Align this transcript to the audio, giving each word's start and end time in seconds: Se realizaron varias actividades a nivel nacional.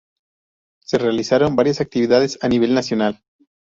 Se 0.81 0.97
realizaron 0.97 1.55
varias 1.55 1.79
actividades 1.79 2.39
a 2.41 2.47
nivel 2.49 2.73
nacional. 2.73 3.21